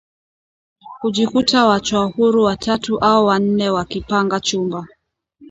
hujikuta 1.01 1.65
waachwa 1.65 2.05
huru 2.05 2.43
watatu 2.43 2.99
au 2.99 3.25
wanne 3.25 3.69
wakipanga 3.69 4.39
chumba 4.39 4.87